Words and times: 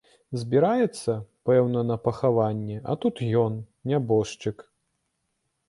Збіраецца, 0.43 1.11
пэўна, 1.49 1.83
на 1.91 1.97
пахаванне, 2.07 2.77
а 2.93 2.97
тут 3.05 3.23
ён, 3.45 3.61
нябожчык. 3.93 4.57